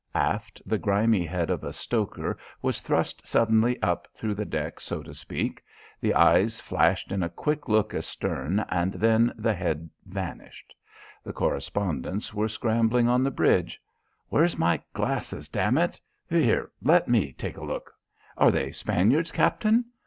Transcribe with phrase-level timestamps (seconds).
[0.15, 5.03] Aft, the grimy head of a stoker was thrust suddenly up through the deck, so
[5.03, 5.63] to speak.
[5.99, 10.73] The eyes flashed in a quick look astern and then the head vanished.
[11.23, 13.79] The correspondents were scrambling on the bridge.
[14.29, 16.01] "Where's my glasses, damn it?
[16.27, 17.93] Here let me take a look.
[18.39, 19.85] Are they Spaniards, Captain?